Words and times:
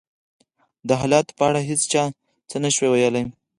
د 0.87 0.89
حالاتو 1.01 1.31
په 1.37 1.43
اړه 1.49 1.61
هېڅ 1.69 1.81
چا 1.91 2.03
څه 2.49 2.57
نه 2.63 2.69
شوای 2.75 2.89
ویلای. 2.91 3.25